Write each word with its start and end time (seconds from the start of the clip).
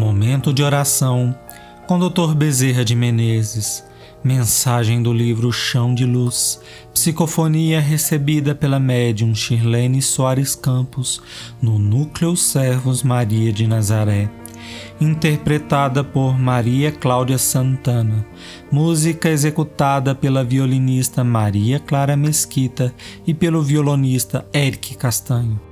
Momento 0.00 0.50
de 0.50 0.62
oração 0.62 1.38
com 1.86 1.98
Dr. 1.98 2.34
Bezerra 2.34 2.82
de 2.82 2.96
Menezes. 2.96 3.84
Mensagem 4.24 5.02
do 5.02 5.12
livro 5.12 5.52
Chão 5.52 5.94
de 5.94 6.06
Luz. 6.06 6.58
Psicofonia 6.94 7.82
recebida 7.82 8.54
pela 8.54 8.80
médium 8.80 9.34
Shirlene 9.34 10.00
Soares 10.00 10.54
Campos 10.54 11.20
no 11.60 11.78
Núcleo 11.78 12.34
Servos 12.34 13.02
Maria 13.02 13.52
de 13.52 13.66
Nazaré. 13.66 14.30
Interpretada 14.98 16.02
por 16.02 16.38
Maria 16.38 16.90
Cláudia 16.90 17.36
Santana. 17.36 18.24
Música 18.72 19.28
executada 19.28 20.14
pela 20.14 20.42
violinista 20.42 21.22
Maria 21.22 21.78
Clara 21.78 22.16
Mesquita 22.16 22.90
e 23.26 23.34
pelo 23.34 23.62
violonista 23.62 24.46
Eric 24.54 24.96
Castanho. 24.96 25.69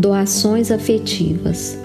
Doações 0.00 0.70
afetivas. 0.70 1.78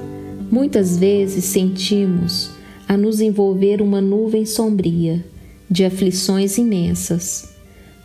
Muitas 0.50 0.98
vezes 0.98 1.44
sentimos 1.44 2.50
a 2.88 2.96
nos 2.96 3.20
envolver 3.20 3.82
uma 3.82 4.00
nuvem 4.00 4.46
sombria 4.46 5.22
de 5.70 5.84
aflições 5.84 6.58
imensas. 6.58 7.54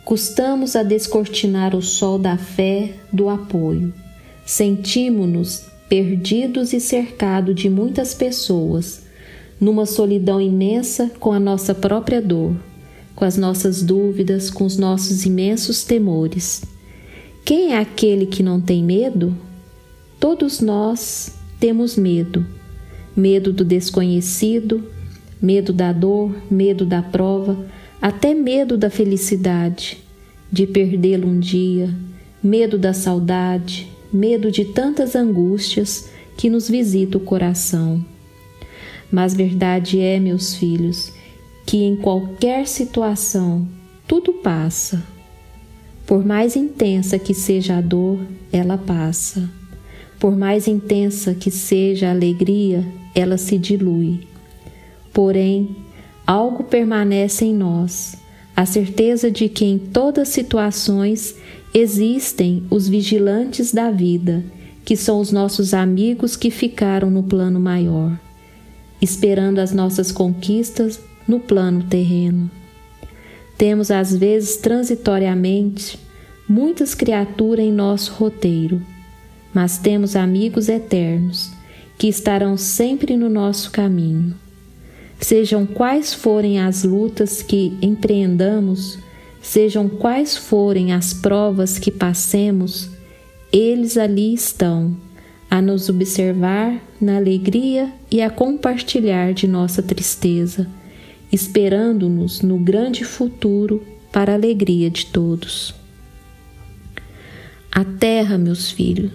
Custamos 0.03 0.75
a 0.75 0.83
descortinar 0.83 1.73
o 1.73 1.81
sol 1.81 2.19
da 2.19 2.35
fé, 2.35 2.89
do 3.13 3.29
apoio. 3.29 3.93
Sentimos-nos 4.45 5.63
perdidos 5.87 6.73
e 6.73 6.81
cercados 6.81 7.55
de 7.55 7.69
muitas 7.69 8.13
pessoas, 8.13 9.03
numa 9.61 9.85
solidão 9.85 10.41
imensa 10.41 11.09
com 11.21 11.31
a 11.31 11.39
nossa 11.39 11.73
própria 11.73 12.21
dor, 12.21 12.53
com 13.15 13.23
as 13.23 13.37
nossas 13.37 13.81
dúvidas, 13.81 14.49
com 14.49 14.65
os 14.65 14.75
nossos 14.75 15.25
imensos 15.25 15.85
temores. 15.85 16.63
Quem 17.45 17.71
é 17.71 17.77
aquele 17.77 18.25
que 18.25 18.43
não 18.43 18.59
tem 18.59 18.83
medo? 18.83 19.33
Todos 20.21 20.61
nós 20.61 21.33
temos 21.59 21.97
medo. 21.97 22.45
Medo 23.17 23.51
do 23.51 23.65
desconhecido, 23.65 24.83
medo 25.41 25.73
da 25.73 25.91
dor, 25.91 26.31
medo 26.47 26.85
da 26.85 27.01
prova, 27.01 27.65
até 27.99 28.35
medo 28.35 28.77
da 28.77 28.87
felicidade, 28.87 29.97
de 30.51 30.67
perdê-lo 30.67 31.27
um 31.27 31.39
dia, 31.39 31.89
medo 32.41 32.77
da 32.77 32.93
saudade, 32.93 33.91
medo 34.13 34.51
de 34.51 34.63
tantas 34.63 35.15
angústias 35.15 36.07
que 36.37 36.51
nos 36.51 36.69
visita 36.69 37.17
o 37.17 37.21
coração. 37.21 38.05
Mas 39.11 39.33
verdade 39.33 39.99
é, 39.99 40.19
meus 40.19 40.53
filhos, 40.53 41.11
que 41.65 41.77
em 41.77 41.95
qualquer 41.95 42.67
situação 42.67 43.67
tudo 44.07 44.33
passa. 44.33 45.03
Por 46.05 46.23
mais 46.23 46.55
intensa 46.55 47.17
que 47.17 47.33
seja 47.33 47.77
a 47.77 47.81
dor, 47.81 48.19
ela 48.53 48.77
passa. 48.77 49.60
Por 50.21 50.37
mais 50.37 50.67
intensa 50.67 51.33
que 51.33 51.49
seja 51.49 52.07
a 52.07 52.11
alegria, 52.11 52.85
ela 53.15 53.39
se 53.39 53.57
dilui. 53.57 54.27
Porém, 55.11 55.75
algo 56.27 56.63
permanece 56.63 57.45
em 57.45 57.55
nós, 57.55 58.15
a 58.55 58.63
certeza 58.63 59.31
de 59.31 59.49
que 59.49 59.65
em 59.65 59.79
todas 59.79 60.27
situações 60.27 61.35
existem 61.73 62.63
os 62.69 62.87
vigilantes 62.87 63.73
da 63.73 63.89
vida, 63.89 64.43
que 64.85 64.95
são 64.95 65.19
os 65.19 65.31
nossos 65.31 65.73
amigos 65.73 66.35
que 66.35 66.51
ficaram 66.51 67.09
no 67.09 67.23
plano 67.23 67.59
maior, 67.59 68.15
esperando 69.01 69.57
as 69.57 69.73
nossas 69.73 70.11
conquistas 70.11 70.99
no 71.27 71.39
plano 71.39 71.81
terreno. 71.89 72.47
Temos 73.57 73.89
às 73.89 74.15
vezes 74.15 74.57
transitoriamente 74.57 75.97
muitas 76.47 76.93
criaturas 76.93 77.65
em 77.65 77.71
nosso 77.71 78.13
roteiro 78.13 78.79
mas 79.53 79.77
temos 79.77 80.15
amigos 80.15 80.69
eternos 80.69 81.51
que 81.97 82.07
estarão 82.07 82.57
sempre 82.57 83.15
no 83.15 83.29
nosso 83.29 83.71
caminho. 83.71 84.33
Sejam 85.19 85.67
quais 85.67 86.13
forem 86.13 86.59
as 86.59 86.83
lutas 86.83 87.43
que 87.43 87.77
empreendamos, 87.81 88.97
sejam 89.41 89.87
quais 89.87 90.35
forem 90.35 90.93
as 90.93 91.13
provas 91.13 91.77
que 91.77 91.91
passemos, 91.91 92.89
eles 93.51 93.97
ali 93.97 94.33
estão, 94.33 94.95
a 95.49 95.61
nos 95.61 95.89
observar 95.89 96.81
na 96.99 97.17
alegria 97.17 97.91
e 98.09 98.21
a 98.21 98.29
compartilhar 98.29 99.33
de 99.33 99.47
nossa 99.47 99.83
tristeza, 99.83 100.67
esperando-nos 101.31 102.41
no 102.41 102.57
grande 102.57 103.03
futuro 103.03 103.85
para 104.11 104.31
a 104.31 104.35
alegria 104.35 104.89
de 104.89 105.05
todos. 105.07 105.75
A 107.71 107.83
terra, 107.83 108.37
meus 108.37 108.71
filhos, 108.71 109.11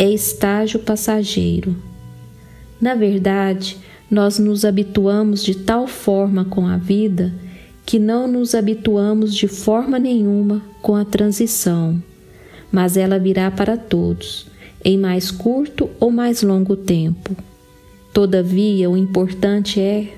é 0.00 0.10
estágio 0.10 0.78
passageiro. 0.78 1.76
Na 2.80 2.94
verdade, 2.94 3.76
nós 4.10 4.38
nos 4.38 4.64
habituamos 4.64 5.44
de 5.44 5.54
tal 5.54 5.86
forma 5.86 6.42
com 6.42 6.66
a 6.66 6.78
vida 6.78 7.30
que 7.84 7.98
não 7.98 8.26
nos 8.26 8.54
habituamos 8.54 9.34
de 9.34 9.46
forma 9.46 9.98
nenhuma 9.98 10.62
com 10.80 10.94
a 10.94 11.04
transição, 11.04 12.02
mas 12.72 12.96
ela 12.96 13.18
virá 13.18 13.50
para 13.50 13.76
todos, 13.76 14.46
em 14.82 14.96
mais 14.96 15.30
curto 15.30 15.90
ou 16.00 16.10
mais 16.10 16.42
longo 16.42 16.76
tempo. 16.76 17.36
Todavia, 18.10 18.88
o 18.88 18.96
importante 18.96 19.82
é 19.82 20.14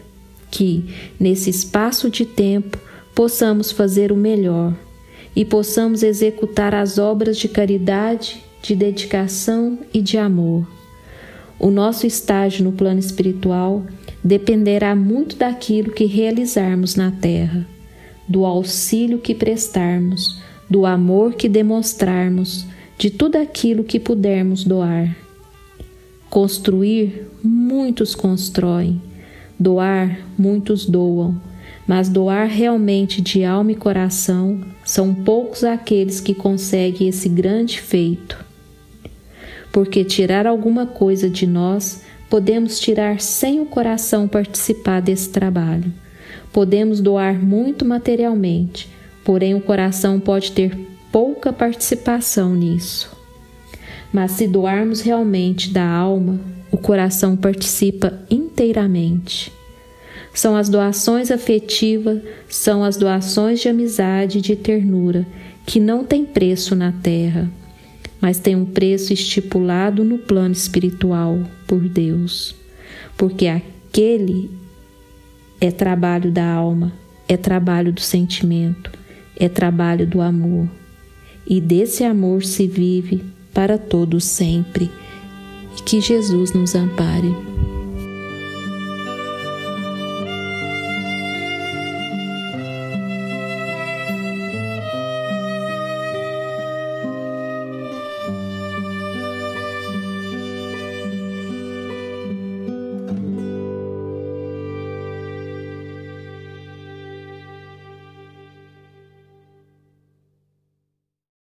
que, 0.48 0.84
nesse 1.18 1.50
espaço 1.50 2.08
de 2.08 2.24
tempo, 2.24 2.78
possamos 3.16 3.72
fazer 3.72 4.12
o 4.12 4.16
melhor 4.16 4.72
e 5.34 5.44
possamos 5.44 6.04
executar 6.04 6.72
as 6.72 6.98
obras 6.98 7.36
de 7.36 7.48
caridade 7.48 8.51
de 8.62 8.76
dedicação 8.76 9.80
e 9.92 10.00
de 10.00 10.16
amor. 10.16 10.66
O 11.58 11.70
nosso 11.70 12.06
estágio 12.06 12.64
no 12.64 12.72
plano 12.72 13.00
espiritual 13.00 13.84
dependerá 14.22 14.94
muito 14.94 15.36
daquilo 15.36 15.92
que 15.92 16.06
realizarmos 16.06 16.94
na 16.94 17.10
Terra, 17.10 17.66
do 18.28 18.44
auxílio 18.44 19.18
que 19.18 19.34
prestarmos, 19.34 20.40
do 20.70 20.86
amor 20.86 21.34
que 21.34 21.48
demonstrarmos, 21.48 22.64
de 22.96 23.10
tudo 23.10 23.36
aquilo 23.36 23.84
que 23.84 23.98
pudermos 23.98 24.64
doar. 24.64 25.14
Construir, 26.30 27.26
muitos 27.42 28.14
constroem, 28.14 29.02
doar, 29.58 30.20
muitos 30.38 30.86
doam, 30.86 31.40
mas 31.86 32.08
doar 32.08 32.46
realmente 32.46 33.20
de 33.20 33.44
alma 33.44 33.72
e 33.72 33.76
coração 33.76 34.60
são 34.84 35.12
poucos 35.12 35.62
aqueles 35.62 36.20
que 36.20 36.32
conseguem 36.32 37.08
esse 37.08 37.28
grande 37.28 37.80
feito 37.80 38.41
porque 39.72 40.04
tirar 40.04 40.46
alguma 40.46 40.86
coisa 40.86 41.30
de 41.30 41.46
nós, 41.46 42.02
podemos 42.28 42.78
tirar 42.78 43.20
sem 43.20 43.58
o 43.58 43.64
coração 43.64 44.28
participar 44.28 45.00
desse 45.00 45.30
trabalho. 45.30 45.90
Podemos 46.52 47.00
doar 47.00 47.42
muito 47.42 47.82
materialmente, 47.82 48.88
porém 49.24 49.54
o 49.54 49.60
coração 49.60 50.20
pode 50.20 50.52
ter 50.52 50.78
pouca 51.10 51.52
participação 51.52 52.54
nisso. 52.54 53.10
Mas 54.12 54.32
se 54.32 54.46
doarmos 54.46 55.00
realmente 55.00 55.70
da 55.70 55.88
alma, 55.88 56.38
o 56.70 56.76
coração 56.76 57.34
participa 57.34 58.12
inteiramente. 58.30 59.50
São 60.34 60.54
as 60.54 60.68
doações 60.68 61.30
afetivas, 61.30 62.20
são 62.48 62.84
as 62.84 62.96
doações 62.96 63.60
de 63.60 63.68
amizade 63.68 64.38
e 64.38 64.42
de 64.42 64.54
ternura, 64.54 65.26
que 65.64 65.80
não 65.80 66.04
têm 66.04 66.26
preço 66.26 66.74
na 66.74 66.92
terra 66.92 67.50
mas 68.22 68.38
tem 68.38 68.54
um 68.54 68.64
preço 68.64 69.12
estipulado 69.12 70.04
no 70.04 70.16
plano 70.16 70.52
espiritual 70.52 71.40
por 71.66 71.80
Deus, 71.88 72.54
porque 73.18 73.48
aquele 73.48 74.48
é 75.60 75.72
trabalho 75.72 76.30
da 76.30 76.48
alma, 76.48 76.92
é 77.28 77.36
trabalho 77.36 77.92
do 77.92 78.00
sentimento, 78.00 78.92
é 79.36 79.48
trabalho 79.48 80.06
do 80.06 80.20
amor. 80.20 80.68
E 81.44 81.60
desse 81.60 82.04
amor 82.04 82.44
se 82.44 82.68
vive 82.68 83.24
para 83.52 83.76
todos 83.76 84.24
sempre. 84.24 84.88
E 85.76 85.82
que 85.82 86.00
Jesus 86.00 86.52
nos 86.52 86.76
ampare. 86.76 87.51